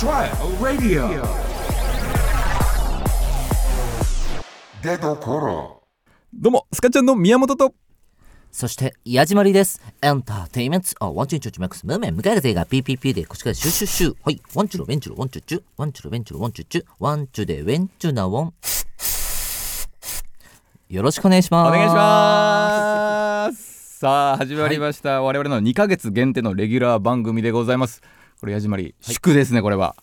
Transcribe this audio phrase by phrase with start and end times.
[0.00, 1.22] Trial Radio.
[4.82, 5.82] 出どころ。
[6.32, 7.74] どうもスカちゃんの宮本と。
[8.50, 9.82] そして、矢島りです。
[10.00, 14.14] エンターテイメント、あ、ワンチュンチュンチュマックス、ムーメン、向かい風が PPP で、こっちからシュッシュッシュ。
[14.24, 15.56] はい、ワンチュル、ウェンチュル、ワンチュッチ。
[15.56, 16.78] ュ、ワンチュル、ウェンチュル、ワンチュッチ。
[16.78, 18.54] ュ、ワンチュで、ウェンチュなウォン。
[20.88, 21.68] よろしくお願いします。
[21.68, 23.70] お願いします。
[24.00, 28.00] さあ始まりました、我々の2ヶ月限定のレギュラー番組でございます
[28.40, 29.94] これ矢島り祝ですねこれは。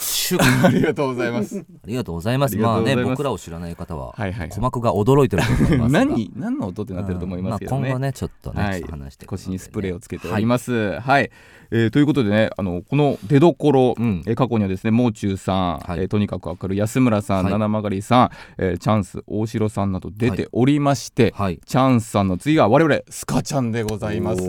[0.64, 1.58] ありがとうございます。
[1.58, 2.56] ありがとうございます。
[2.56, 4.38] まあね、僕らを知らない方は、はいはい。
[4.40, 6.04] はい鼓膜が驚いてると思いますが。
[6.06, 6.32] 何？
[6.36, 10.98] 何の音ってなってると思いますけどね、うんまあ、今後ね、ちょっとね、話して、腰にスプレーをつけております。
[11.00, 11.30] はい、
[11.70, 21.60] えーということでねあのこの出どころ、うんえー過去にはですねもう中さん、はいえーとにかく明るい安村さん、はい七曲さん、えーチャンス大城さんなど出ておりまして、はい。
[21.66, 24.42] チャンスさんの次が我々スカちゃんでございます。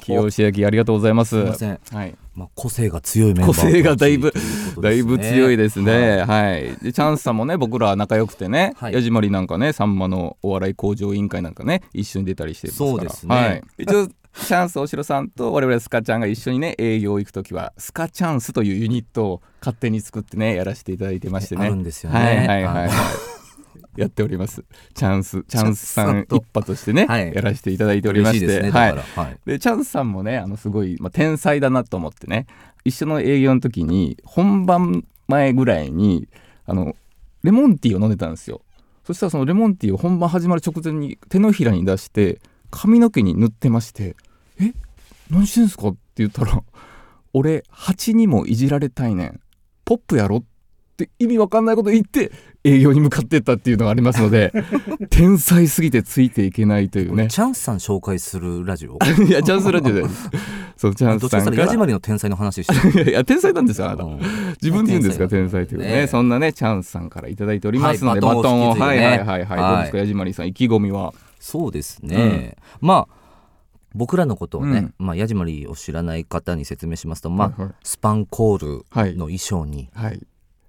[0.00, 1.30] 清志焼きありがとうございます。
[1.30, 6.24] すいませんはい、まあ、個性が強いメンバー個性がだいぶということだいぶ強いですね。
[6.24, 6.76] はい。
[6.82, 12.90] でチャンスさんもね僕ら仲良くてね、はい矢島りなんかねさんまのお笑い向上委員会なんかね一緒に出たりしてますから。
[12.90, 13.62] そうですねはい。
[13.78, 14.08] 一応
[14.46, 21.66] チャンス大城さんと我々スカちゃんが一緒にね営業行く時はスカチャンスというユニットを勝手に作ってねやらせていただいてましてね。
[21.66, 22.90] あるんですよねはいはいはい。
[23.96, 24.64] やっております。
[24.94, 29.38] チャンスチャンスさん一派としてね、はいやらせていただいておりましてはい。
[29.44, 32.46] でチャンスさんもねあのすごい、まあ、天才だなと思ってね
[32.84, 36.28] 一緒の営業の時に本番前ぐらいに
[36.64, 36.94] あの
[37.42, 38.62] レモンティーを飲んでたんですよ
[39.04, 44.27] そしたらそのレモンティーを本番始まる直前に手のひらに出して髪の毛に塗ってまして「え
[45.30, 46.62] 何してんすか?」って言ったら
[47.32, 49.40] 「俺蜂にもいじられたいねん
[49.84, 50.42] ポップやろ?」っ
[50.98, 52.32] て意味わかんないこと言って
[52.64, 54.52] 営業に向かってったっていうのがありますので
[55.10, 58.98] 天才すぎてついていけないというねチャンスさん紹介するラジオ？
[59.24, 60.28] いやチャンスラジオです。
[60.76, 61.50] そうチャンスさんから。
[61.50, 64.04] というと矢島りの天才の話してるいや天才なんですよあなた。
[64.04, 64.18] うん
[64.60, 71.14] 自分で言うんですか天天才才というねねそんなねチャンスさんからいただいておりますので、はいバトンをねはいはいはいはい、はいどうですか矢島りさん意気込みは？
[71.38, 73.17] そうですね、まあ
[73.94, 77.74] 僕らのことをね、うまあ、矢島りを知らない方に説明しますと、まあはいはい。
[77.82, 79.12] スパンコールはい。
[79.12, 80.20] の衣装にはい。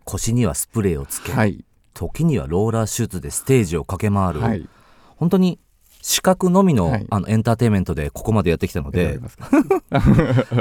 [0.05, 1.63] 腰にはスプレーをつけ、はい。
[1.93, 4.67] 時にはローラーシューズでステージを駆け回る、はい。
[5.17, 5.59] 本当に
[6.01, 7.05] 視覚のみの,、はい。
[7.09, 9.19] あのエンターテインメントでここまでやってきたのわで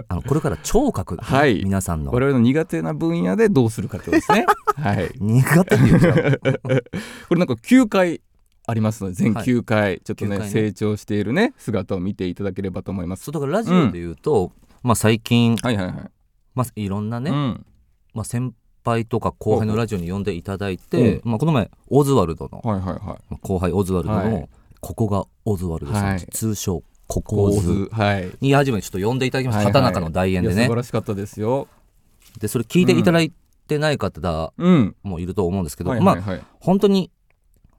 [0.09, 1.63] あのこれから聴覚、はい。
[1.65, 2.13] 皆さんの。
[2.13, 4.47] 我々の苦手な分野でどうするかってことですね。
[4.77, 5.11] はい。
[5.19, 6.01] 苦手っていう。
[6.01, 6.39] か
[7.29, 8.21] これなんか9回
[8.69, 13.25] ありますので全9回、ちょっとね9回ね成長しているね姿を見ていただければと思います。
[13.25, 14.53] そうだからラジオで言うと、
[14.83, 15.95] まあ、最近、はいはいはい。
[16.55, 17.67] まあ、いろんなね、うん。
[18.13, 18.53] まあ、先
[18.85, 22.99] 輩とか後輩のラジオに呼んでいただいて、まあ、この前オズワルドのはいはいはい。
[23.01, 24.49] まあ後輩オズワルドの、はい
[24.81, 28.31] ここがオズワルドさん、はい通称ココ構オズ図はい。
[28.41, 31.67] に初めてちょっと呼んでいただきました、畑中の大演でね素晴らしかったですよ。
[32.39, 33.33] でそれ聞いていただい
[33.67, 34.95] てない方うん。
[35.03, 36.01] もいると思うんですけど。
[36.01, 37.11] まあ本当に、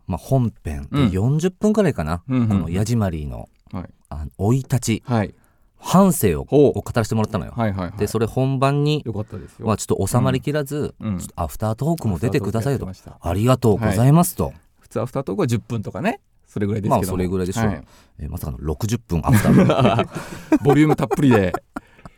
[0.09, 1.07] まあ、本編でうん。
[1.09, 3.85] 40分くらいかな、うんうんこのヤジマリーのはい。
[4.09, 5.03] あの生い立ち。
[5.05, 5.35] はい。
[5.77, 7.99] 反省を語らせてもらったのよ、はいはいはい。
[7.99, 9.05] でそれ本番に。
[9.05, 11.19] はちょっと収まりきらず、うん。
[11.35, 12.87] アフタートークも出てくださいよと
[13.21, 16.19] ありがとうございますと、普通アフタートークは10分とかね。
[16.47, 16.95] それぐらいですけど。
[16.95, 17.01] も。
[17.03, 17.47] まあそれぐらい。
[17.47, 17.83] でしょう、はい。
[18.17, 20.05] えーまさかの60分アフタートー
[20.57, 20.59] ク。
[20.65, 21.53] ボリュームたっぷりで。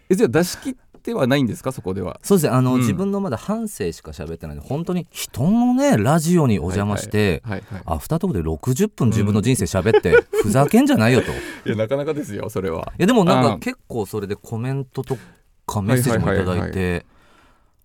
[0.09, 0.79] えじゃあ出し切って
[1.13, 1.71] はないんですか？
[1.71, 2.19] そこでは。
[2.23, 2.55] そうですね。
[2.55, 2.79] あの、うん。
[2.81, 7.81] 自分のまだ反省しか喋ってないので本当に人のねラジオにお邪魔して、はいはい。
[7.85, 11.31] アフタートークで60分自分の人生喋って、ふざけんじゃないよと。
[11.31, 11.33] い
[11.65, 12.93] いやなかなかですよそれは。
[12.97, 13.51] やでもなんうん。
[13.53, 15.17] か結構それでコメントと
[15.65, 17.05] かメッセージもいただいて、はい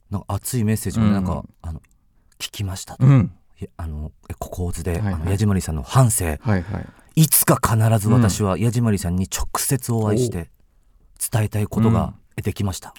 [0.09, 1.81] なんか熱いメッセージもねなんか、うんあの
[2.39, 3.33] 聞きましたと、うん。
[3.79, 5.15] あのえここ図で、はいはい。
[5.15, 6.63] あの矢島りさんの反省はいはい。
[7.23, 10.51] いつか必ず私は矢島りさんに直接お会いして
[11.33, 12.95] 伝えたいことができました、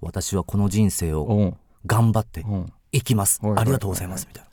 [0.00, 1.54] 私はこの人生を
[1.86, 2.44] 頑張って
[2.92, 4.26] いきます、ありがとうございます。
[4.28, 4.50] みたいな。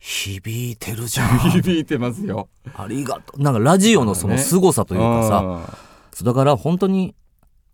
[0.00, 1.38] 響いてるじゃん。
[1.50, 2.48] 響いてますよ。
[2.74, 3.42] ありがとう。
[3.42, 5.78] なんかラジオのその凄さというかさ、さ。
[6.12, 7.14] そうだから本当に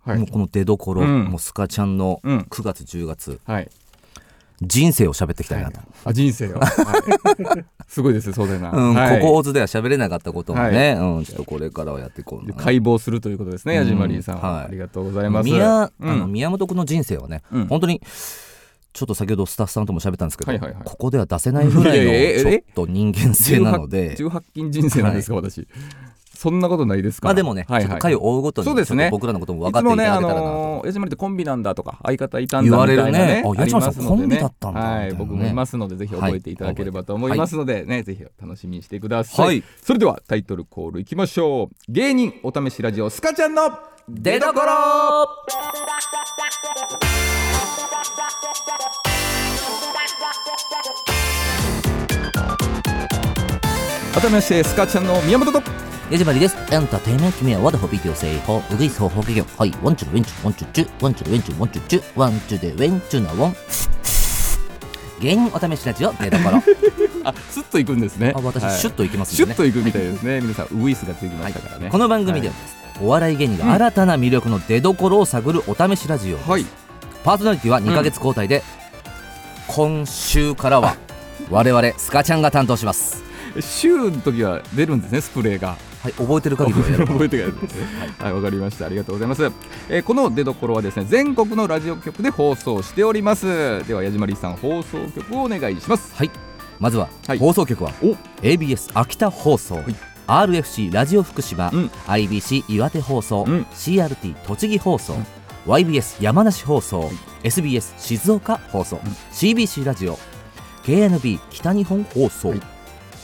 [0.04, 0.18] はい。
[0.18, 1.24] もうこの出どころ、うん。
[1.24, 2.38] もうスカちゃんのうん。
[2.50, 3.40] 9月10月。
[3.46, 3.70] はい。
[4.62, 6.58] 人生を喋っていきたいなと、あ人生を。
[6.58, 7.64] はい。
[7.88, 8.70] すごいですね壮大な。
[8.70, 9.20] うんはい。
[9.20, 12.54] ここ大津では喋れなかったこともね、うん、ちょっとこれからはやっていこうな。
[12.54, 14.64] 解剖するということですね、うん矢島リーさんは、はい。
[14.64, 15.46] ありがとうございます。
[15.46, 16.10] 宮,、うん。
[16.10, 17.66] あの宮本君の人生はね、うん。
[17.66, 18.00] 本当に
[18.92, 20.82] ちょっと先ほどスタッフさんとも喋ったんですけど、はいはいはい。
[20.84, 24.14] ここでは出せないぐらいのちょっと人間性なので。
[24.14, 25.66] 18金人生なんですか、私。
[26.44, 29.08] そんなことないですかまあでもね、はいはい、ちょっと回を追うごとにそうですね。
[29.10, 33.42] 僕らのことも分かっていただけたらなと、いつもね、あのー、矢島りってコンビなんだとか相方いたんだ言われるみたいなねね。
[33.46, 34.86] あありますので矢島さんコンビだったんだね。
[34.86, 39.64] はい、僕もいますのでぜひ覚えていただければと思いますのでね、ぜひ楽しみにしてください、はい。
[39.80, 41.90] それではタイトルコールいきましょう。
[41.90, 43.62] 芸人お試しラジオスカちゃんの
[44.06, 44.66] 出どころ
[54.12, 56.56] 改めましてスカちゃんの宮本と矢島りです。
[56.72, 58.76] エンターテイメント君は和田ホビデオ製法う。
[58.76, 59.72] ぐいそうほうけぎょはい。
[59.82, 63.56] ワンチュルウェンチュワンチュチュワンチュルウンチュワンチュッチュワンチュでウェンチュなワン
[65.20, 66.62] 芸人お試しラジオ出どころ
[67.24, 76.64] あスッといくんですねあ私、シュッといきますねシュッといくみたいですね皆さんウグイスがついてましたからねこの番組ではです、お笑い芸人が新たな魅力の出どころを探るお試しラジオです、はい
[77.24, 78.62] パーソナリティは2ヶ月交代で、
[79.66, 80.94] 今週からは
[81.50, 83.24] 我々スカちゃんが担当します
[83.60, 88.24] 週の時は出るんですねスプレーがはい覚えてる限り 覚えてください。
[88.24, 88.84] はい、わかりました。
[88.84, 89.42] ありがとうございます。
[89.88, 93.46] えーこの出所はですね、全国のラジオ局で放送しております。
[93.88, 96.14] では、矢島りさん、放送局をお願いします。
[96.14, 96.30] はい
[96.78, 99.80] まずは、はい放送局はお ABS 秋田放送、い
[100.26, 105.14] RFC ラジオ福島、うん IBC 岩手放送、うん CRT 栃木放送、
[105.66, 107.10] YBS 山梨放送、
[107.42, 109.00] SBS 静岡放送、
[109.32, 110.18] CBC ラジオ
[110.84, 112.60] KNB 北日本放送、はい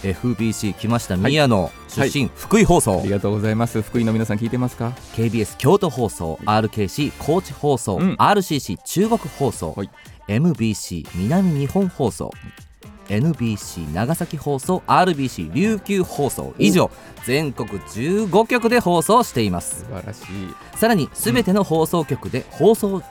[0.03, 1.17] FBC 来ました。
[1.17, 3.01] 宮野出身、福井放送。
[3.01, 3.83] ありがとうございます。
[3.83, 8.15] 福井の皆さん聞いてますか？KBS 京都放送 RKC 高知放送、うん。
[8.15, 9.91] RCC 中国放送、はい。
[10.29, 12.31] MBC 南日本放送
[13.09, 16.91] NBC 長崎放送 RBC 琉球放送以上
[17.25, 19.81] 全国15局で放送しています。
[19.81, 20.79] 素晴らしい。
[20.79, 23.03] さらに全ての放送局で放送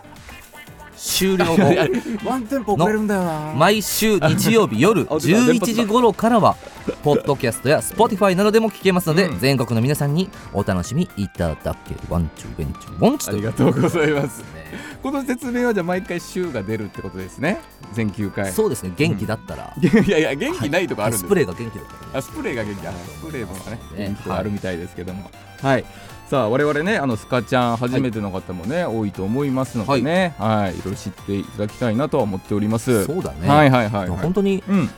[1.00, 1.46] 終了。
[1.46, 1.64] 後
[2.30, 3.54] ワンテンポ遅れるんだよな。
[3.56, 6.58] 毎週日曜日夜 あ出た連11発だ時頃からは
[7.04, 9.40] ポッドキャストや Spotify などでも聞けますので、うん。
[9.40, 13.34] 全国の皆さんにお楽しみいただけワンチューベンチューワンチュー。
[13.34, 14.40] ありがとうございます。
[14.40, 17.60] ねこの説明はじゃあ毎回週が出るってことですね。
[17.94, 18.52] 全9回。
[18.52, 18.92] そうですね。
[18.98, 22.00] 元気だったら、いやいや、元気ないとこあるんですスプレーが元気だったら。
[22.00, 22.88] ねあスプレーが元気。
[22.88, 23.80] あスプレーもねね。
[23.98, 25.32] 元気とかあるみたいですけども。
[25.62, 25.86] はい、
[26.30, 33.04] さあ我々ねあのスカちゃん初めての方もね、多いと思いますのでねはい、い、ろいろ知っていただきたいなとは思っております。
[33.06, 34.90] そうだね、はいはいはい、はい、本当にうん。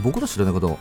[0.00, 0.78] 僕ら知らないけど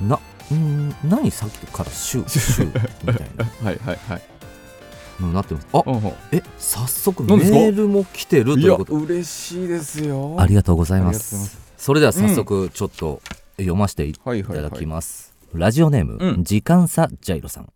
[0.00, 0.18] な
[0.50, 3.44] うん何さっきからシューシューみたいな。
[3.44, 4.22] はいはいはい。
[5.32, 5.68] なってます。
[5.72, 8.94] あほうほえ早速メールも来てるということ。
[8.94, 10.34] 嬉しいですよ。
[10.40, 11.36] ありがとうございます。
[11.36, 11.60] ます。
[11.76, 13.22] それでは早速ちょっと
[13.56, 14.68] 読ませていはいはいはい。
[14.68, 16.42] ただきます、ラジオネーム、うん。
[16.42, 17.72] 時間差ジャイロさん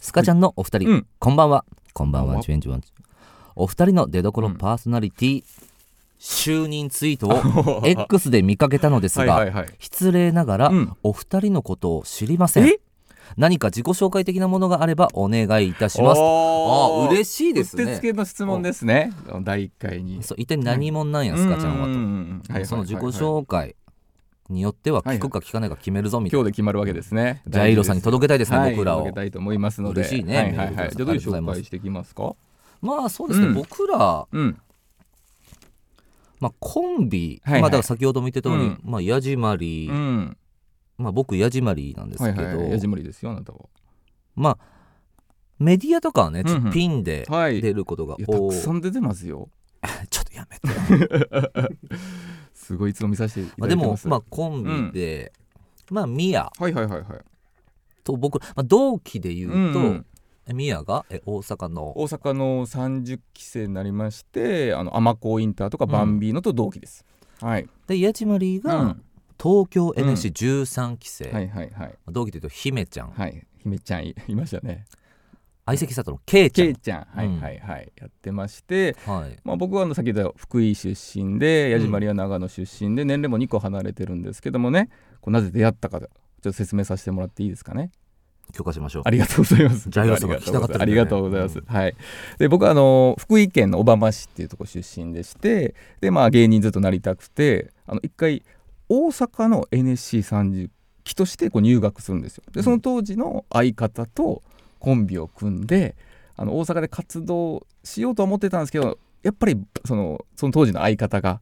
[0.00, 1.06] スカちゃんのお二人、うん。
[1.18, 1.64] こんばんは。
[1.92, 2.26] こんばんは。
[2.26, 2.42] こんばんは。
[2.42, 2.82] ジュエンジュワン。
[3.56, 4.56] お二人の出どころうん。
[4.56, 5.44] パーソナリティ、
[6.18, 10.96] 就任ツイートを X で見かけたのですが、はい失礼ながら、うん。
[11.02, 12.66] お二人のことを知りません。
[12.66, 12.80] え？
[13.36, 16.20] 何か自己紹介的なものがあればお願いいたします。
[16.20, 17.96] ああ嬉しいですね。
[17.96, 19.12] つけの質問ですね。
[19.42, 20.22] 第1回に。
[20.22, 23.76] そう一体何者なんやスカちゃんはと、その自己紹介
[24.48, 27.42] によっては聞くか聞かないか決めるぞみたい今な、日で決まるわけですね。
[27.46, 28.70] ジャイロさんに届けたいですね、はい。
[28.72, 28.98] 僕らを。
[29.00, 30.00] 届けたいと思いますので。
[30.02, 32.34] 嬉しいねはいはいじゃあどういう紹介していきますか？
[32.80, 33.54] まあそうですね、うん。
[33.54, 34.58] 僕ら、うん。
[36.40, 37.62] まあ、コンビ、はいはい。
[37.62, 38.80] まあだから先ほども言ってたように、うん。
[38.84, 40.36] まあヤジマリー、うん。
[40.96, 43.58] まあ僕ヤジマリーなんですけど、はいはいヤジマリですよあなたは。
[44.34, 44.58] まあ
[45.58, 47.60] メディアとかはね、ピンではい。
[47.60, 48.22] 出ることがい。
[48.22, 49.48] やた多い、くさん出てますよ。
[50.10, 50.68] ちょっとやめて
[52.68, 54.08] すごいいつも見させていたまあでもだいてます。
[54.08, 55.32] まあコンビで、
[55.90, 56.52] まあミヤ。
[56.58, 57.20] はいはいはいはい。
[58.04, 60.06] と僕、まあ、同期で言うと、うん
[60.54, 61.98] ミヤがえ大阪の。
[61.98, 67.04] 大阪の30期生になりましてあの尼子インターとかバンビーノと同期です、
[67.42, 69.02] はい、でヤジマリーが、うん。
[69.38, 71.94] 東京 NSC13 期生、はいはいはい。
[72.08, 73.10] 同期で言うと姫ちゃん。
[73.10, 73.46] はい。
[73.62, 74.86] 姫ちゃんいいましたね
[75.68, 76.74] 相席スタートのケイちゃん。
[76.76, 77.06] ちゃん。
[77.14, 78.96] はいはいはい、やってまして。
[79.04, 79.38] はい。
[79.44, 84.88] まあ、僕はあの先ほど福井出身で矢島りは長野出身で年齢も2個離れてるんですけどもね。
[85.20, 86.08] こうなぜ出会ったかちょっ
[86.40, 87.90] と説明させてもらっていいですかね。
[88.54, 89.02] 許可しましょう。
[89.04, 89.90] ありがとうございます。
[89.90, 91.94] ジャイロさんが聞きたかったねありがとうございます、はい。
[92.38, 98.42] で僕はあの福井県の小浜市っていうところ出身でしてでまあ芸人ずっとなりたくてあの一回
[98.88, 100.70] 大阪の NSC30
[101.04, 102.44] 期としてこう入学するんですよ。
[102.52, 104.42] でその当時の相方と
[104.78, 105.96] コンビを組んで
[106.36, 111.40] あの大阪で活動しようと思ってたんですけどやっぱりそのその当時の相方が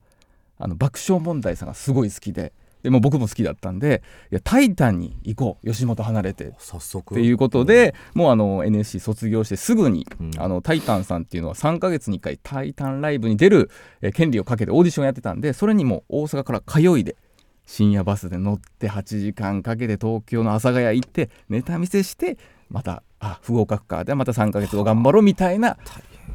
[0.58, 2.52] あの爆笑問題さんがすごい好きで
[2.82, 7.14] でもう僕も好きだったんで「いやタイタンに行こう吉本離れて」早速。
[7.14, 10.30] っていうことで、もうあの NSC 卒業してすぐに、うん。
[10.38, 13.70] あのタイタンさんっていうのは3ヶ月に1回タイタンライブに出る、
[14.02, 17.16] えー権利をかけてオーディションやってたんでそれにもう大阪から通いで
[17.66, 22.38] 深夜バスで乗って8時間かけて東京の阿佐ヶ谷行ってネタ見せして
[22.68, 24.04] またあ不合格か。
[24.04, 25.76] でまた3ヶ月後頑張ろうみたいな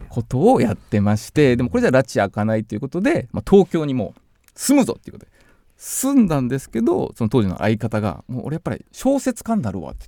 [0.09, 4.13] ことをやってましてでもこれじゃ拉致開かないということで、まあ、東京にも
[4.55, 5.31] 住むぞっていうことで
[5.77, 10.07] 住んだんですけどその当時の相方が「もう俺やっぱり小説家になるわ」って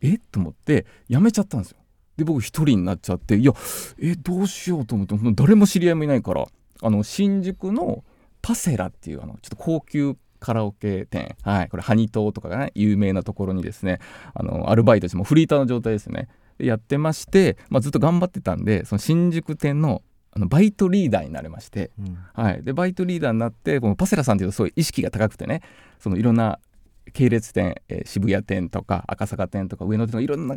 [0.00, 1.78] 言ってえっと思って辞めちゃったんですよ。
[2.16, 3.52] で僕一人になっちゃっていや
[3.98, 6.46] えどうしようと思ってもう誰も知り合いもいないから
[6.82, 8.04] あの新宿の
[8.40, 13.98] パセラっていうあのちょっと高級カラオケ店、はい、これハニトーとかがね有名なところにですね
[14.32, 16.28] あのアルバイトしてもうフリーターの状態ですね。
[16.56, 22.18] でやってまして、まあ、ずっと頑張ってたんでその新宿店のあのバイトリーダーになれまして、うん。
[22.32, 25.62] はい、でバイトリーダーになってこのパセラさんっていうとそういう意識が高くてね
[25.98, 26.60] そのいろんな
[27.16, 30.56] 系列店、えー渋谷店とか赤坂店とか上野店とかいろんな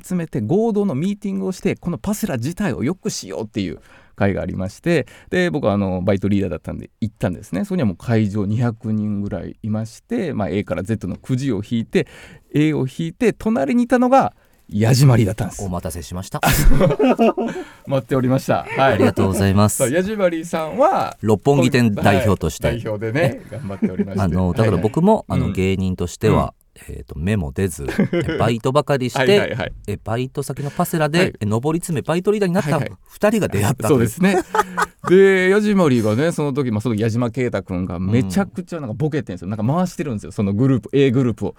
[0.00, 3.80] 集めて合同のミーティングをしてこのパセラ自体を良くしようっていう
[4.14, 7.64] 会がありましてで僕はあのバイトリーダーだったんで行ったんですね。
[7.64, 12.06] そこにはもう会場200人ぐらいいまして、まあ、A から Z のくじを引いて
[12.54, 14.34] A を引いて隣にいたのが
[14.68, 15.62] ヤジマリだったんです。
[15.64, 16.40] お待たせしました。
[17.86, 18.66] 待っておりました。
[18.76, 18.94] はい。
[18.94, 19.92] ありがとうございます。
[19.92, 24.22] ヤジマリさんは六本木店代表として、はい代表でね頑張っておりまして。
[24.22, 25.52] あのだから僕も、あのうん。
[25.52, 26.52] 芸人としては、
[26.88, 32.92] えー、と目も出ずえバイトばかりして、はいえバイト先のパセラで、上り詰めバイトリーダーになったはいはい。
[33.18, 33.96] 2人が出会ったという。
[33.96, 34.42] そうですね。
[35.08, 41.54] でヤジマリがねその時、まあ、その時矢島啓太君がめちゃくちゃなんかボケてんですよ、なんか回してるんですよそのグループ A グループを。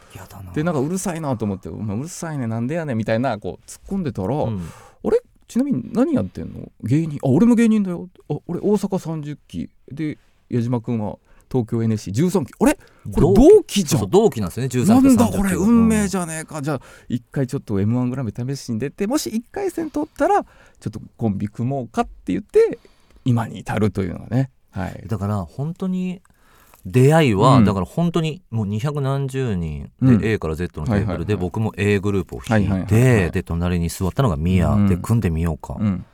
[0.53, 4.62] でなんかうるさいなと思って「お前うるさいねなんでやねん」みたいなこう突っ込んでたら「うん。
[5.03, 5.21] あれ？
[5.47, 6.69] ちなみに何やってんの？
[6.83, 7.19] 芸人？
[7.24, 8.09] あ俺も芸人だよ。
[8.29, 9.69] あ俺大阪30期。
[9.89, 10.17] で
[10.50, 11.17] 矢島君は
[11.51, 12.54] 東京 NSC13 期。
[12.60, 12.77] あれ？
[13.13, 13.84] これ同期。
[13.84, 14.10] じゃん。
[14.10, 16.62] 同期なんですよね13なんと30だこれ運命じゃねえか。
[16.62, 20.50] じゃあ一回ちょっと m 1グランプリ試しに出てもし一回戦取ったらちょ
[20.89, 22.80] っとコンビ組もうかって言って
[23.25, 24.51] 今に至るというのがね。
[24.72, 25.04] はい。
[25.08, 26.22] だから本当に
[26.86, 27.66] 出会いは、うん。
[27.66, 30.25] だから本当にもう200何十人で、うん。
[30.25, 34.88] A から Z のテーブルで、僕も A グループを引いて、で隣に座ったのがミヤ、うん。
[34.88, 36.06] で組んでみようか、うん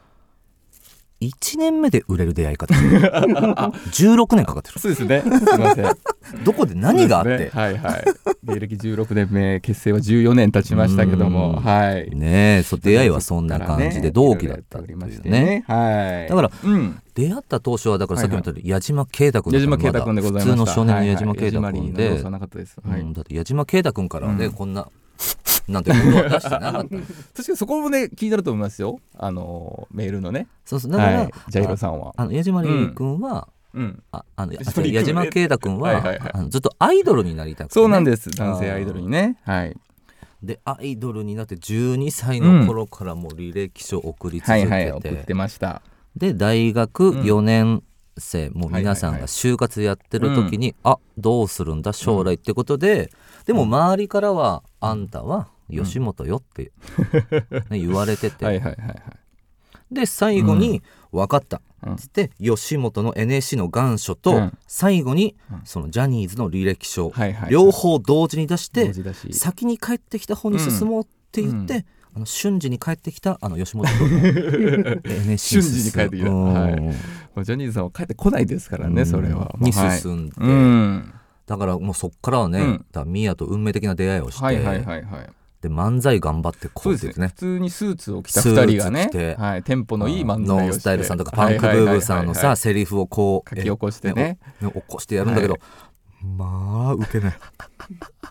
[1.28, 2.74] 1年目で売れる出会い方。
[3.92, 4.80] 16年かかってる。
[4.80, 5.22] そうですね。
[5.22, 5.86] すいません。
[6.44, 7.50] どこで何があって、ね。
[7.54, 8.04] はいはい。
[8.44, 11.52] 芸歴16年目結成は14年経ちましたけども。
[11.52, 11.56] うん。
[11.58, 12.10] はい。
[12.16, 15.64] ねえそう出会いはそんな感じで同期だったっていうっておりましてね。
[15.68, 16.30] はい。
[16.30, 17.00] だからうん。
[17.14, 20.50] 出会った当初はだからさっきも言ったように矢島啓太君だ矢島啓太君でございました。
[20.56, 21.82] まだ普通の少年の矢島啓太はいはい。
[21.82, 22.78] 君で、はなかったです。
[22.84, 23.02] はい。
[23.02, 23.14] うん。
[23.14, 24.52] だって矢島啓太君からね、うん。
[24.52, 24.88] こんな
[25.68, 26.80] なんてことは出してなかった。
[26.82, 29.00] 確かにそこもね気になると思いますよ。
[29.18, 30.48] あのメールのね。
[30.66, 30.92] そうそう。
[30.92, 31.32] だから、はい。
[31.50, 32.14] ジャイロさんは。
[32.18, 34.04] あの矢島り君は、うん。
[34.12, 36.32] ああの矢島啓太君ははいはいはい。
[36.34, 38.30] あのずっとアイドルになりたくて、ね、そうなんです。
[38.32, 39.38] 男性アイドルにね。
[39.44, 39.78] はい。
[40.42, 45.82] でアイドルになって12歳の頃からもう履歴書を送り続はけて、いはい送ってました。
[46.18, 47.22] で大学うん。
[47.22, 47.84] 4年
[48.18, 48.82] 生、もうはいはいはい。
[48.84, 53.12] 皆さんが就活やってる時に、あどうするんだ将来ってことで、
[53.46, 56.72] でも周りからは、あんたは吉本よって、
[57.70, 59.04] ね言われてて、はいはいはいはい。
[59.92, 61.94] で最後に「分かった」うん。
[61.94, 64.58] っつって吉本の NSC の願書と、うん。
[64.68, 65.62] 最後にうん。
[65.66, 68.94] そのジャニーズの履歴書、はいはい両方同時に出して、
[69.32, 76.30] 先に帰ってきた方に進もうって言って、うんあの瞬時に帰ってきたあの吉本の NSC 瞬時に帰ってきた。
[76.30, 76.54] うん。
[76.54, 76.82] はい。
[76.82, 79.56] まあジャニーズさんは帰ってこないですからねそれは。
[79.60, 81.14] にはい進んで、うん。
[81.48, 82.86] だからもうそっからはね、うん。
[82.92, 85.30] だミヤと運命的な出会いをして、はいはいはいはい。
[85.62, 89.64] で漫才頑張ってこそううですねってね普通にスーツを着た二人がねはい。
[89.64, 90.70] テンポのいい漫才ノをして。
[90.70, 94.38] ンスタイルさんとかパンクブーブーさんのはいはいはいはいさセリフをこう書き起こしてね。
[94.62, 95.60] え起こしてやるんだけど、は
[96.24, 97.34] まあウケない。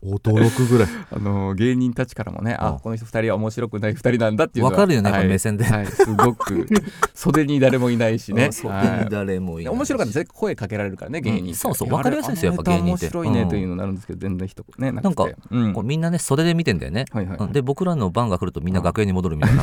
[0.03, 0.89] 驚くぐらい。
[1.11, 2.67] あの芸人たちからもねうん。
[2.67, 5.29] あこの人二人は面白くない二人なんだっていうのはわかるよねはい。
[5.29, 5.65] 目線で。
[5.65, 5.87] はい。
[5.87, 6.67] すごく
[7.15, 8.51] 袖に誰もいないしね。
[8.51, 9.75] そうはい誰もいない。
[9.75, 15.73] 面白かったですね声かけられるからね芸人うんそうそういやわかりやすいんですよやっぱ芸人面白いねうんというのになるんですけど全然一言ねなんかうん。
[15.75, 17.53] こうみんなね袖で見てんだよね、はいはいうん。
[17.53, 19.55] で僕らの番が来るとみんな楽屋に戻るみたい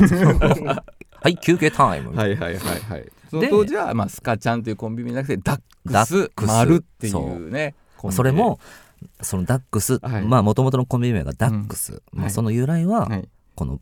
[0.62, 0.84] な。
[1.22, 2.58] はい休憩タイム、はいはいはい
[2.88, 3.06] はい。
[3.30, 6.46] その当時は、まあ、スカちゃんというコンビ名じゃなくてダッダクスックス。
[6.46, 7.74] 丸っていうね
[8.10, 8.58] それも
[9.20, 10.22] そのダックス、はい。
[10.22, 13.28] まあもともとのコンビ名がダックス、まあ、はいその由来は、はい。
[13.54, 13.80] この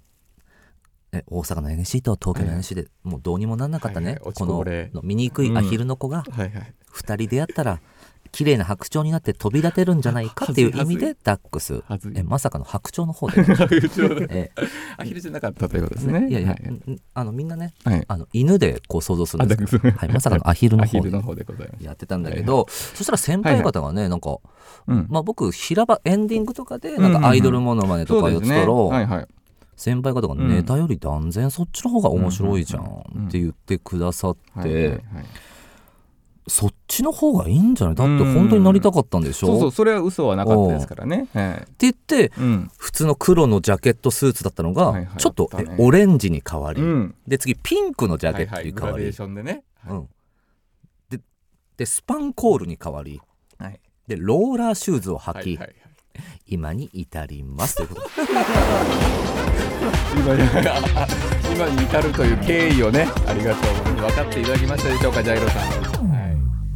[1.12, 4.32] え大阪の NC と東京の NC でもうどうにもなんなかったね、はいはい。
[4.34, 6.74] この醜いアヒルの子がはいはい。
[6.94, 7.80] 2人出会ったら
[8.32, 11.82] 綺麗な白鳥になって飛び立てるんじゃないかっていう意味でダックス。
[12.14, 13.36] えまさかの白鳥の方で、
[14.30, 14.50] え
[14.96, 16.28] アヒルじゃなかったということですね。
[16.28, 16.62] いやいや、はい。
[16.68, 18.04] んあのみんなねはい。
[18.06, 19.78] あの犬でこう想像するあんです。
[19.78, 21.46] けど、はい、まさかのアヒルの方で。
[21.80, 24.38] やってたんだけど、そしたら先輩方がね、なんか、
[24.86, 25.06] うん。
[25.08, 29.26] まあ、僕平場エンディングとかでなんかアイドルものまねとかやってたら、はいはい。
[29.76, 35.00] 先輩方がネタより断然そっちの方が面白いじゃんって言ってくださって、はいはいはい
[36.48, 37.96] そっちの方がいいんじゃない？
[37.96, 39.48] だって本当になりたかったんでしょ？
[39.48, 41.28] そうそうそれは嘘はなかったですからね。
[41.32, 42.70] はいって言ってうん。
[42.76, 45.16] 普通の黒のジャケットスーツだったのが、はいはい。
[45.18, 47.14] ちょっと、ねえオレンジに変わり、うん。
[47.26, 49.62] で次ピンクのジャケットに変わり、グラデーションでね。
[49.88, 50.08] うん、
[51.10, 51.20] で
[51.76, 53.20] でスパンコールに変わり。
[53.58, 53.80] はい。
[54.06, 55.74] でローラーシューズを履き、はいはい
[56.48, 57.76] 今に至ります。
[57.76, 58.06] ということで。
[60.18, 60.44] 今今
[61.54, 63.94] 今に至るという経緯をねありがとう。
[64.00, 65.62] 分かっていただきましたでしょうかジャイロさん、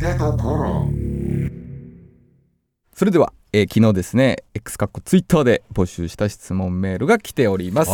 [0.03, 0.89] はい、出どころ。
[2.95, 7.91] それでは、えー昨日ですね X かっこツイッターで募集した質問メールが来ております。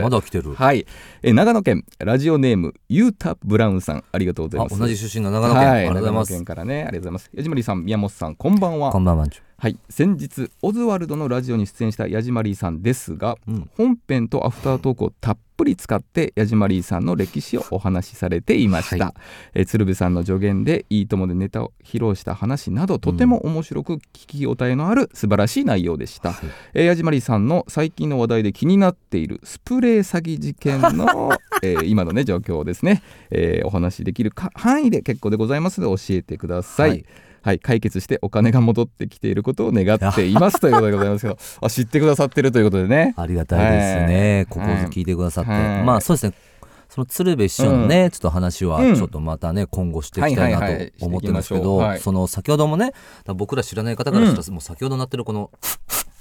[0.00, 0.54] まだ来てる。
[0.54, 0.86] はい、
[1.22, 4.74] えー長野県ラジオネームゆうたブラウンさんありがとうございます。
[4.74, 7.30] あ同じ出身が長野県、はい、ありがとうございま長野す県からねありがとうございます。
[7.34, 8.92] 矢島さん宮本さんこんばんは。
[8.92, 9.26] こんばんは
[9.60, 9.76] はい。
[9.90, 13.70] 先日オズワルドのラジオに出演したヤジマリーさんですが、うん。
[13.76, 19.14] 本編とアフタートークをたっぷり使ってヤジマリーさんの歴史をお話しされていました、は
[19.52, 26.50] えー鶴瓶さんの助言でいいともでネタを披露した話などとても面白く聞き応えのある素晴らしい内容でした、はい。
[26.72, 37.04] えーヤジマリーさんの最近の話題で気になっているスプレー詐欺事件の、 えー今のね状況をですね、えーお話しできるか範囲で結構でございますので教えてください、はい
[37.42, 43.14] はい、解決してお金が戻ってきていることを願っていますということでございますけど あ知ってくださってるということでね。
[43.16, 45.84] ありがたいですね、はいここ聞いてくださって、はい。
[45.84, 46.34] まあそうですね。
[46.88, 48.96] その鶴瓶師匠のね、ちょっと話はうん。
[48.96, 52.92] ちょっとまたね今後していきたいなはいはいはいと思ってるんですけど、していきましょうはいその先ほどもね
[53.26, 55.50] 僕ら知らない方からしたら、もう先ほどなってるこの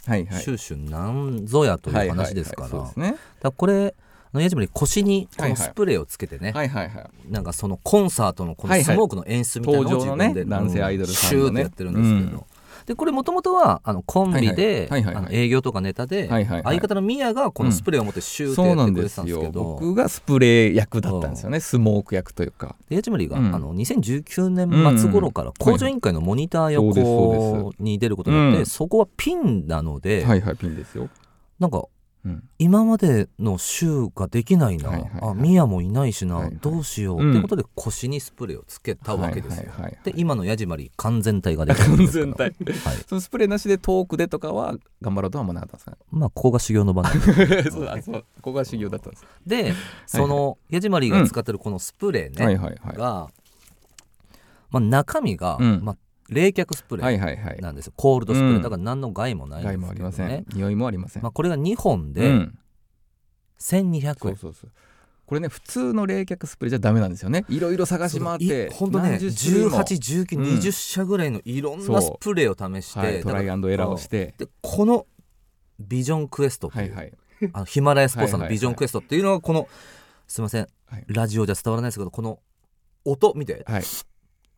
[0.06, 2.94] はいはい「シューシュなんぞや」という話ですから、はいはいはい。
[2.94, 3.12] そうですね。
[3.12, 3.96] だからこれ
[4.34, 7.10] 矢島に腰にこのスプレーをつけてね、はいはいはい。
[7.32, 11.30] なんかそのコンサートのこのスモークの演出みたいなのを自分で、ね男性アイドルさね。
[11.30, 12.46] シューってやってるんですけど、
[12.86, 14.90] でこれもともとはあのコンビで
[15.30, 16.78] 営業とかネタで、はいはいはい。
[16.80, 19.42] 相方のミヤがこのスプレーを持ってシューってやってくれてなんですよたん。
[19.42, 21.60] ですけど、僕がスプレー役だったんですよね。
[21.60, 22.76] スモーク役というか。
[22.90, 23.56] でヤチマリが、うん。
[23.56, 28.66] あの2019年末頃から工場委員会のモニター横に出ることになって、うん。
[28.66, 31.10] そこはピンなので、はいはいピンですよ、
[31.60, 31.86] なんか
[32.26, 35.32] うん、今までのシューができないな、はいはいはい。
[35.32, 36.58] あミヤもいないしな、はいはい。
[36.62, 37.32] どうしよう、うん。
[37.32, 39.58] ってことで腰にスプレーをつけたわけですよ。
[39.58, 40.00] はいはいはいはい。
[40.04, 42.26] で今のヤジマリ完全体ができるん完ですけど。
[42.26, 42.44] 全体。
[42.74, 45.98] はい、そのスプレーなしでトークでとかは頑張ろうとは思わなかったんですか？
[46.12, 47.72] まあここが修行の場なんで。
[47.72, 49.74] そうあそうここが修行だったんです、 で
[50.06, 52.98] そのヤジマリが使ってるこのスプレーね、はいはいはい。
[52.98, 53.30] が、
[54.72, 55.80] まあ、中身が、うん。
[55.84, 55.98] まあ、
[56.30, 57.58] 冷却スプレはいーはいはい。
[57.60, 58.62] なんですよ、コールドスプレー、うん。
[58.62, 60.46] だから何の害もないんですけど、ね、害もありません。
[60.54, 62.58] 匂いもありません、まあ、これが2本うでん、
[63.60, 64.72] 1200円、そうそうそう。
[65.26, 67.46] これね普通の冷却スプレーじゃダメなんですよね。
[67.50, 69.78] いろいろ探し回って本当ね何十種類も。
[69.78, 70.44] 1819、うん。
[70.58, 74.34] 20社ぐらいのいろんなスプレーを試して、はい、トライアンドエラーをして。
[74.40, 75.06] でこの
[75.80, 77.14] ビジョンクエストって、はいはい。
[77.54, 78.56] あのヒマラヤスポーツさんはいはいはい。
[78.56, 79.68] のビジョンクエストっていうのがこの
[80.28, 81.06] すいません、はい。
[81.08, 82.40] ラジオじゃ伝わらないですけどこの
[83.06, 83.64] 音見て。
[83.68, 83.84] はい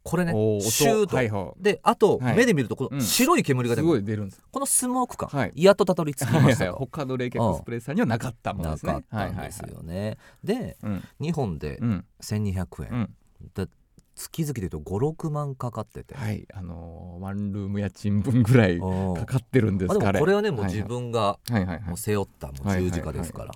[0.04, 2.36] これねシューと、はいはであと、はい。
[2.36, 2.98] 目で見るとこうん。
[2.98, 4.42] の白い煙が出る、ごい出るんです。
[4.52, 5.52] このスモーク感、はい。
[5.56, 8.92] やっとたどり着きはいましたと、は い他の冷却スプレーさんにはなかったものなですね。
[8.94, 11.04] かったんですよね、でうん。
[11.20, 12.06] 2本でうん。
[12.22, 13.16] 1200円、うん。
[13.54, 13.68] で
[14.16, 16.48] 月々で言うと56万かかってて、はい。
[16.54, 21.82] あのーワンルーム家賃分ぐらいかかってるんですまあ、でかもこれはねもうはい自分がはいはいはい。
[21.84, 23.52] もう背負ったもう十字架ですから、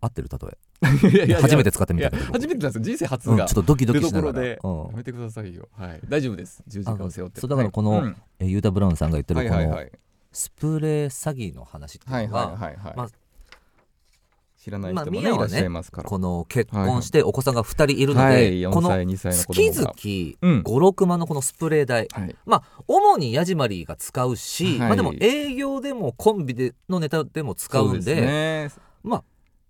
[0.00, 0.46] 合ってる例えい。
[0.46, 2.10] やいやいや初めて使ってみた。
[2.10, 2.82] 初めてなんですよ。
[2.82, 4.46] 人生初うん、ちょがっとドキド出キしながら、うん。
[4.46, 4.56] や
[4.96, 5.68] めてくださいよ。
[5.76, 6.00] はい。
[6.08, 6.62] 大丈夫です。
[6.66, 7.40] 十字架を背負って。
[7.40, 8.16] そうだからこのうん。
[8.38, 9.76] えユータ・ブラウンさんが言ってるこのはいはい。
[9.78, 9.92] はい
[10.32, 13.08] スプレー詐欺の話ってはいいうのがはいはいはいまあ
[14.56, 16.08] 知らないまあ人もねいらっしゃいますから。
[16.08, 18.60] この結婚してお子さんが2人いるので、はい。
[18.60, 20.62] 4この歳2歳の子月々うん。
[20.62, 22.36] 56万のこのスプレー代、はい。
[22.44, 24.88] まあ主にヤジマリーが使うし、はい。
[24.88, 28.70] まあでも営業でもコンビでのネタでも使うんでね。
[29.02, 29.24] まあ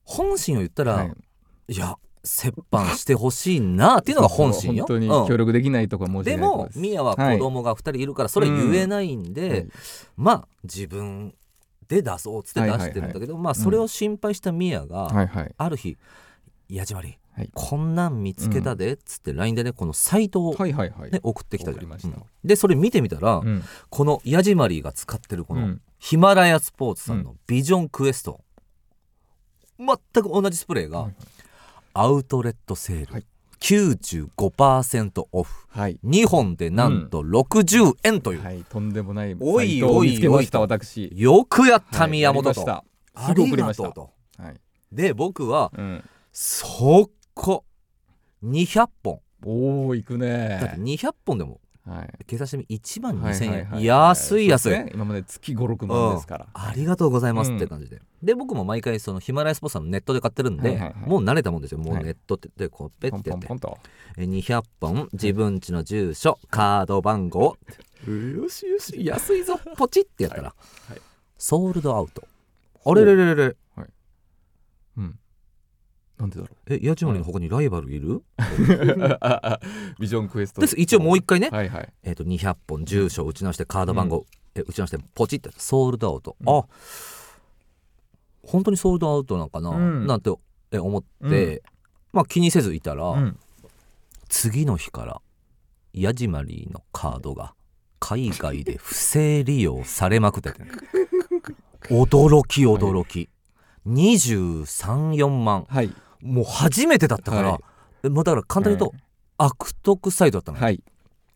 [0.09, 1.13] 本心を言ったら、はい。
[1.75, 4.87] い、や折半してほしいなっていうのが本心よ。
[4.87, 5.29] 本当にうん。
[5.29, 9.67] 協力できないとか申し訳でもないところですミヤは子供が2人いるからそれ言えないんで、はい。
[10.17, 11.35] まあ自分
[11.89, 15.55] で出そうっつって出してるんだけど、まあそれを心配したミヤが、はいはい。
[15.59, 15.99] ある日
[16.71, 17.51] 「矢島り、はい。
[17.53, 21.21] こんなん見つけたで」っつって LINE でねこのサイトを、ねはいはいはい。
[21.23, 21.89] 送ってきたじゃん。
[22.45, 23.63] でそれ見てみたら、うん。
[23.91, 25.83] このヤジマリーが使ってるこのうん。
[25.99, 28.41] ヒマラヤスポーツさんのビジョンクエスト、
[29.79, 31.15] 全く同じスプレーがはいはい。
[31.95, 33.25] アウトレットセール、はい。
[33.61, 35.99] 95%オフはい。
[36.05, 41.11] 2本でなんと60円という、はいとんでもないおいサイトを見つけましたおい私。
[41.15, 42.85] よくやったはい宮本と、やりました。
[43.27, 44.11] ありがとうと。
[44.43, 44.61] はい。
[44.93, 46.05] で僕はうん。
[46.33, 47.65] 速攻
[48.45, 49.21] 200本。
[49.45, 52.25] おお行くだってね200本でもはい。
[52.27, 54.91] 計算してみ1万2000円、はいはいはい安い安い、ね。
[54.93, 56.47] 今まで月56万ですから。
[56.53, 61.09] ありがとうございますって感じで、で僕も毎回そのヒマラヤスポーツさんのネットで買ってるんで、はいはいはい。
[61.09, 61.79] もう慣れたもんですよ。
[61.79, 63.47] もうはいネットでこうペッてやって。
[63.47, 63.79] ポンポンと。
[64.17, 67.57] え200本自分家の住所カード番号。
[68.07, 69.05] よしよし。
[69.05, 69.59] 安いぞ。
[69.77, 70.55] ポチってやったら、は
[70.91, 70.93] い。
[70.93, 71.03] はい。
[71.39, 72.23] ソールドアウト。
[72.85, 73.45] あれれれれれ。
[73.45, 73.89] うん
[76.19, 78.23] なんでだろえ家賃の他にライバルいる、う
[80.01, 80.61] ビジョンクエスト。
[80.61, 80.75] です。
[80.77, 81.93] 一応もう一回ね、はいはい。
[82.03, 84.27] えっ、と200本住所を打ち直してカード番号、
[84.57, 86.49] え打ち直してポチってソールドアウト、うん。
[86.49, 86.65] あ
[88.43, 90.07] 本当にソールドアウトなんかな、うん。
[90.09, 90.31] なんて
[90.73, 91.63] え思って、
[92.13, 93.39] まあ気にせずいたら、うん。
[94.29, 95.21] 次の日から
[95.93, 97.55] ヤジマリーのカードが
[98.01, 100.63] 海外で不正利用されまくってて
[101.95, 103.29] 驚き驚き。
[103.87, 105.65] 234万。
[105.69, 107.61] はいもう初めてだったから、はい。
[108.05, 108.97] えもうだから簡単に言うと、
[109.39, 110.83] 悪徳サイトだったの、はい。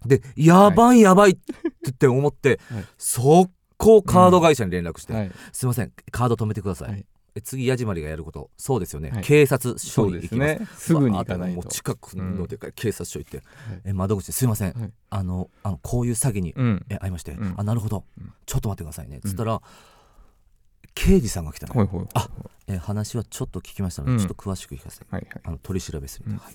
[0.05, 2.85] でやばいやばいって思って、はい。
[2.99, 5.33] 速攻カード会社に連絡して、はい。
[5.53, 7.07] すいませんカード止めてください、はい。
[7.35, 9.23] え次ヤジマリがやることそうですよね、はい。
[9.23, 10.59] 警察署に行きます。
[10.59, 10.67] ね。
[10.77, 11.57] すぐに行かないと。
[11.57, 13.41] もう近くのでかい警察署行って、い。
[13.85, 14.93] え窓口ですいません、はい。
[15.11, 16.85] あのあのこういう詐欺に、うん。
[16.89, 17.55] え会いまして、うん。
[17.57, 18.33] あなるほど、うん。
[18.47, 19.21] ちょっと待ってくださいね。
[19.25, 19.63] つったら、
[20.95, 22.29] 刑事さんが来たの、ほいほいあ
[22.69, 24.19] え話はちょっと聞きましたので、うん。
[24.19, 25.07] ちょっと詳しく聞かせて。
[25.11, 25.41] はいはい。
[25.45, 26.37] あの取り調べする、うん。
[26.37, 26.55] はい、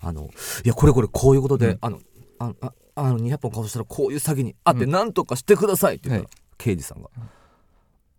[0.00, 0.30] あの
[0.64, 1.78] いやこれこれこういうことで、うん。
[1.80, 2.00] あの
[2.38, 4.90] あああの200本買おうとしたらこういう詐欺にあってうん。
[4.90, 6.42] 何とかしてくださいって言ったら、はい。
[6.58, 7.10] 刑事さんが、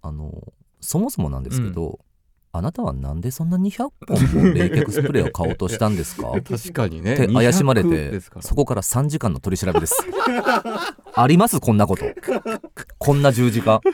[0.02, 2.00] あのそもそもなんですけど、
[2.58, 3.92] あなたはなんでそんな200本
[4.46, 6.32] も冷却スプレーを買おうとしたんですか？
[6.48, 7.14] 確かにね。
[7.14, 9.96] って怪しまれ200てそこから3時間の取り調べです。
[11.14, 11.60] あります？
[11.60, 12.06] こんなこと。
[12.98, 13.82] こんな十字架。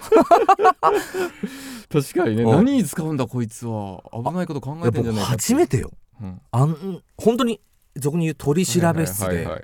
[1.92, 2.44] 確かにね。
[2.44, 2.52] うん。
[2.52, 4.02] 何に使うんだこいつは。
[4.14, 5.92] 危ないこと考えてんじゃないか初めてよ。
[6.22, 6.42] うん。
[6.52, 7.60] あん本当に
[7.96, 9.64] 俗に言う取り調べ室ではいはい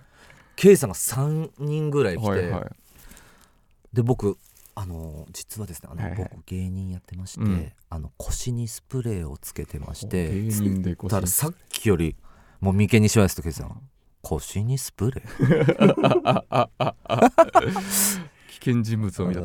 [0.55, 2.69] 刑事さんが3人ぐらい来て、はいはいはい。
[3.93, 4.37] で僕
[4.79, 6.29] あの実はですねあの、はいはい。
[6.31, 7.71] 僕芸人やってまして、うん。
[7.89, 11.09] あの腰にスプレーをつけてまして芸人で腰。
[11.09, 12.15] だからさっきより
[12.61, 13.81] もう眉間にしわ寄せと刑事さん
[14.21, 16.67] 腰にスプレー？
[18.49, 19.43] 危険人物を見たい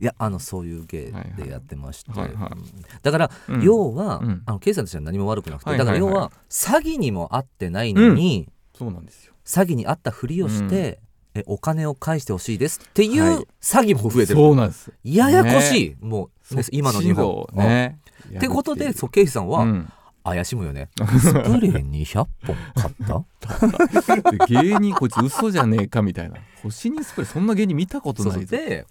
[0.00, 1.42] やあのそういう芸はいはい。
[1.44, 2.50] でやってまして、はいはい。
[2.52, 2.64] うん
[3.02, 3.62] だから、うん。
[3.62, 4.42] 要は、うん。
[4.44, 9.34] あの刑事さんたちは何も悪くなくて、はいだから要はいはいは詐欺にも遭ってないのに、そうなんですよ。
[9.44, 10.98] 詐欺に遭ったふりをして、
[11.34, 13.46] えお金を返してほしいですっていうはい。
[13.60, 14.92] 詐欺も増えてる、そうなんです。
[15.04, 17.46] ややこしい、もう、ね今の日本。
[17.54, 17.98] ね。
[18.30, 18.36] うん。
[18.38, 19.92] ってことでそう刑事さんは、うん。
[20.22, 20.88] 怪しむよね。
[21.20, 22.94] スプレー200本買っ
[23.40, 24.30] た？
[24.32, 26.36] で芸人こいつ嘘じゃねえかみたいな。
[26.62, 28.86] 星にスプレーそんな芸人見たことないで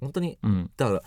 [0.00, 0.70] 本当にうん。
[0.76, 1.02] だからも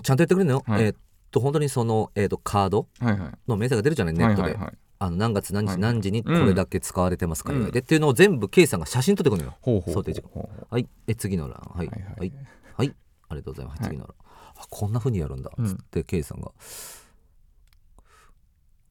[0.00, 0.84] うちゃんとやってくれるのよ、はい。
[0.84, 0.96] えーっ
[1.30, 3.30] と本当にその、えーっとカードはいはい。
[3.46, 7.70] の明細が出るじゃないネットで、はいはいはいあの何月何はい日何時にこれだけ使われてますか、うん。
[7.72, 7.80] で。
[7.80, 9.56] っていうのを全部ケイさんが写真撮ってくるのよ。
[9.60, 10.04] ほうほうほう。
[10.04, 10.88] 想定時間はい。
[11.08, 11.56] え次の欄。
[11.74, 11.88] はい。
[11.88, 12.14] はいはい。
[12.18, 12.32] はい。
[12.76, 12.94] はい。
[13.28, 13.90] ありがとうございます、はい。
[13.90, 14.14] 次の欄。
[14.58, 15.50] あこんな風にやるんだ。
[15.56, 15.66] うん。
[15.66, 16.52] つってケイさんが。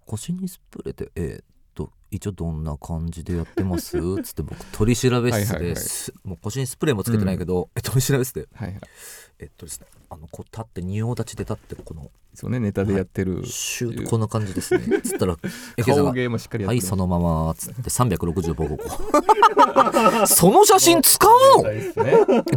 [0.06, 3.98] 腰にスプレーってえーっと一応どんな感じでやってます？
[4.22, 5.64] つって僕取り調べ室はいはいはい。
[5.70, 6.14] です。
[6.26, 8.50] もう腰にスプレーもつけてないけど、え取り調べ室で。
[8.54, 8.82] はいはい
[9.42, 13.46] えっとですねあのこう立って仁王立ちで立ってこのそうねネタでやってる。
[13.46, 15.02] シューッとこんな感じですね。
[15.04, 15.36] つったら
[15.76, 21.32] えケイさんが顔芸もしっかりやってはいそのままつって360ボコボコその写真使う
[21.64, 21.70] の？
[21.70, 21.86] ね。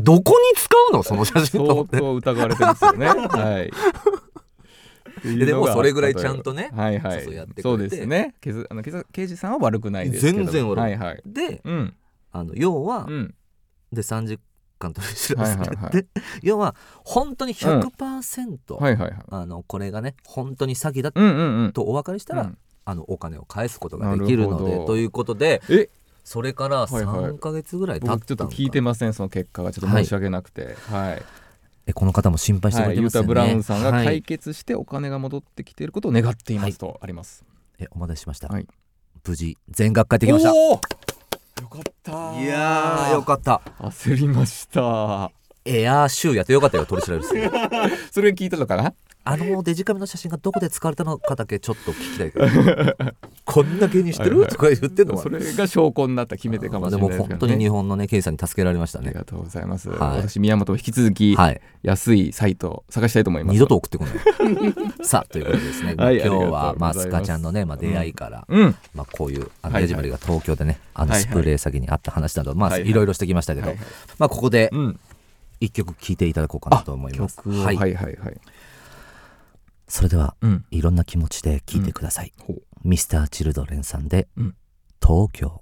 [0.01, 1.03] どこに使うの？
[1.03, 1.99] その写真と思相って。
[1.99, 3.07] 当疑われてるんですよね。
[3.29, 5.37] はい。
[5.39, 7.25] ででもそれぐらいちゃんとねはいはい。
[7.25, 8.35] そうやってそうですね。
[8.41, 10.97] けずあのけず刑事さんは悪くないですけど全然悪くない。
[10.97, 11.23] はいはい。
[11.27, 11.95] でうん。
[12.31, 13.35] あの要は、うん。
[13.93, 14.39] で3時
[14.85, 15.93] 間取り調べはいはいはい。
[15.93, 16.07] で
[16.43, 19.15] 要は本当に100%、はいはいはい。
[19.31, 21.73] あのこれがね本当に詐欺だうんうんうん。
[21.73, 22.59] とお分かりしたら、うん。
[22.85, 25.89] あのお金を返すことができるのでということでえ？
[26.23, 27.05] それからはいはい。
[27.33, 28.17] 3か月ぐらい経ったのか。
[28.19, 29.73] 僕ちょっと聞いてませんその結果が。
[29.73, 30.77] ちょっと申し訳なくて。
[30.91, 31.23] はい。
[31.87, 32.97] えこの方も心配してくはい。
[32.97, 34.05] ユータ・れてますよね、ブラウンさんがはい。
[34.07, 37.45] 解決してお金が戻ってきていることを願っていますとあります
[37.79, 38.67] えお待たせしました、はい
[39.27, 41.14] 無事全額帰ってきました
[41.65, 42.13] よかった。
[42.41, 43.63] いやーよかった。
[43.81, 45.31] 焦りました。
[45.65, 47.25] エアーシューやってよかったよ取り調べで
[47.97, 48.93] す それ聞いたのかな？
[49.27, 53.15] あのデジカメの写真がどこで使われたのかだけちょっと聞きたいから
[53.47, 54.51] こんな芸人知ってる、はいはい。
[54.51, 59.07] とか言ってんのかそれが証拠になった決め手かもしれないでも本当に日本のねケイさんに助けられましたね。
[59.09, 60.17] ありがとうございます、はい。
[60.19, 61.61] 私宮本を引き続きはい。
[61.83, 63.55] 安いサイトを探したいと思います。
[63.55, 64.15] 二度と送ってこない。
[65.05, 68.77] さあということでですね、はい今日はまあスカちゃんのね、まあ、出会いから、うん。
[68.95, 69.83] まあ、こういうあのはいはい。
[69.85, 73.75] ヤジマリが東京でねあのスプレー詐欺にあった話など、まあはいろいろしてきましたけど、
[74.19, 75.01] まあここでうん。
[75.61, 77.41] 一曲聴いていただこうかなと思います。
[77.49, 77.75] ははい。
[77.75, 78.17] いはいはい
[79.87, 80.65] それではうん。
[80.71, 82.63] いろんな気持ちで聴いてください、ほう。
[82.83, 84.57] ミスターチルドレンさんで、うん。
[85.01, 85.61] 東京。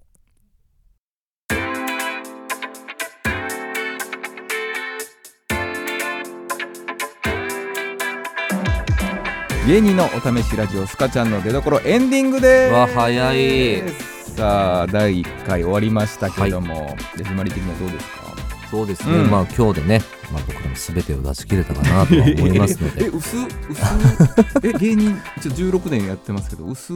[9.66, 12.72] 芸人のお試しラジオスカちゃんの出所エンディングです。
[12.74, 13.82] わ早い。
[14.36, 18.21] さあ第1回終わりましたけども、ヤジマリ的にはどうですか？
[18.72, 19.30] そうですね、うん。
[19.30, 20.00] まあ今日でね、
[20.32, 23.46] まあ、僕らも全てを出し切れたかなとは思いますの えで薄薄
[24.62, 26.94] え芸人ちょ16年やってますけど薄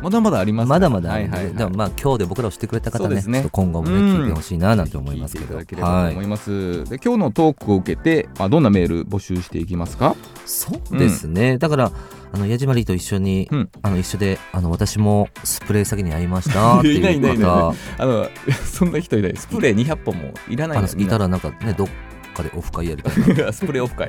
[0.00, 1.56] まだまだありますまだまだあるんで、はいはいはい。
[1.56, 3.48] でもまあ今日で僕らを知ってくれた方ねね。
[3.50, 4.20] 今後もね、うん。
[4.20, 10.14] 聞いてほしいななんて思いますけ聞いていどただければとはい思います、で今日のトークを受けて、まあ、どんなメール募集していきますか？
[10.46, 11.92] そうですね、だから
[12.32, 13.70] あのヤジマリーと一緒に、うん。
[13.82, 17.48] あの一緒であの私もスプレー詐欺に遭いましたっていう いないいないいない。
[17.48, 18.28] 方あの
[18.64, 19.36] そんな人いない。
[19.36, 21.88] スプレー200本もいらないあののいたらなんかねどっ
[22.34, 23.50] かでオフ会やりたいな。
[23.52, 24.08] スプレーオフ会。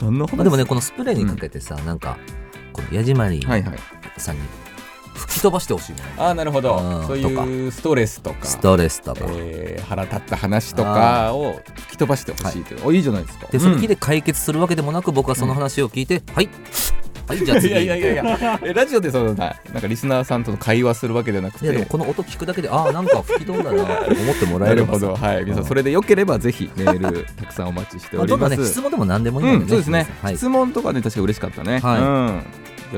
[0.00, 0.36] 何の話？
[0.36, 2.16] まあでもねこのスプレーにかけてさ、なんか
[2.72, 3.78] このヤジマリーはいはい
[4.18, 4.42] さんに
[5.14, 6.76] 吹き飛ばしてほしいもの、ああなるほど。
[6.76, 8.46] うんそういうストレスとか。
[8.46, 13.48] ストレスとか、えー腹立った話とかを吹き飛ばしてほしいという、おいいじゃないですか。
[13.48, 16.48] でその日でで解決するわけでもなく僕はその話を聞いて、はい。
[17.26, 17.68] はいじゃあ次。
[17.72, 18.60] いやいやいやいや。
[18.62, 25.06] えラジオでそのななんかリスナーさんとの会話するわけではなくいやでもてこの音聞くだけでああなんか吹き飛んだなって思ってもらえればさ。
[25.06, 25.16] ほど。
[25.16, 25.44] はい。
[25.44, 30.36] 皆さんそれでよければぜひメール たくさんお待ちしてまあどんなおります、ね質問でも何でもいいのでね、うん、そうですね、はい。
[30.36, 31.80] 質問とかね確か嬉しかったね。
[31.80, 32.00] はい。
[32.00, 32.42] うん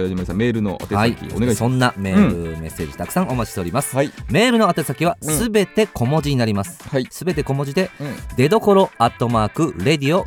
[0.00, 1.14] 矢島さんメールの宛はい。
[1.14, 1.54] 先お願いします。
[1.56, 4.12] そんなメール、メッセージたくさんお待ちしております、はい。
[4.30, 5.34] メールの宛先はうん。
[5.34, 6.82] すべて小文字になります。
[6.88, 7.06] はい。
[7.10, 8.14] すべて小文字でうん。
[8.36, 10.26] 出どころアットマークレディオ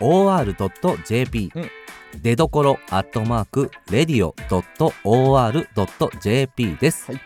[0.00, 1.70] .or.jp うん。
[2.22, 4.34] 出どころアットマークレディオ
[5.04, 7.20] .or.jp です、はい。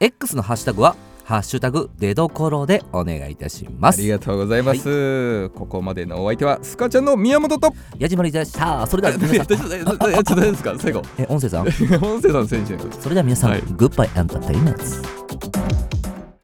[0.00, 0.96] X のハッシュタグは
[1.26, 3.98] ハッシュタグ出どころでお願いいたします。
[3.98, 7.74] ありがとうございます、ここまでのお相手はスカちゃんの宮本と。
[7.98, 15.85] 矢島りでしたそれでは皆さんちょっとですか最後え音声さん音声さんの選手それでは皆さん、はいグッバイエンターテインメント